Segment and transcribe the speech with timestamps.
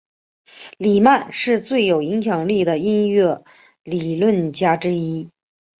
[0.79, 3.43] 里曼是最有影响力的音乐
[3.83, 5.29] 理论家之一。